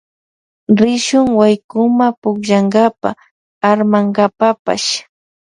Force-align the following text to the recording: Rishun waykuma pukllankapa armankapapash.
Rishun 0.79 1.27
waykuma 1.39 2.07
pukllankapa 2.21 3.09
armankapapash. 3.69 4.87